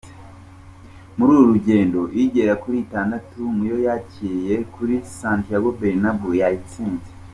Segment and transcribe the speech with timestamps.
[1.15, 7.11] Muri uru rugendo igera kuri itandatu mu yo yakiriye kuri Santiago Bernabeu yayitsinze.